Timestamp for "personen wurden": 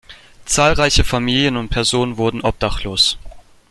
1.69-2.41